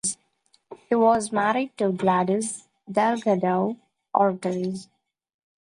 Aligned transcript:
He 0.89 0.95
was 0.95 1.31
married 1.31 1.77
to 1.77 1.91
Gladys 1.91 2.67
Delgado 2.91 3.77
Ortiz. 4.15 4.89